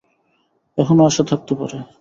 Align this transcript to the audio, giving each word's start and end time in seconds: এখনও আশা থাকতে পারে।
এখনও 0.77 1.03
আশা 1.05 1.23
থাকতে 1.23 1.53
পারে। 1.55 1.77